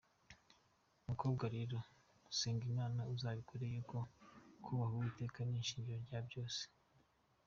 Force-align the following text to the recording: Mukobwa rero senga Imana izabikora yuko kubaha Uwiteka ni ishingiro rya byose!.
Mukobwa 1.07 1.45
rero 1.55 1.77
senga 2.37 2.63
Imana 2.71 3.01
izabikora 3.15 3.63
yuko 3.73 3.97
kubaha 4.63 4.93
Uwiteka 4.95 5.39
ni 5.43 5.55
ishingiro 5.63 5.99
rya 6.07 6.19
byose!. 6.27 6.61